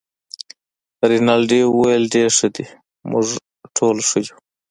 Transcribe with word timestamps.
رینالډي 1.09 1.61
وویل: 1.67 2.03
ډیر 2.13 2.29
ښه 2.37 2.47
دي، 2.55 2.65
موږ 3.09 3.27
ټوله 3.75 4.03
ښه 4.09 4.19
یو. 4.25 4.35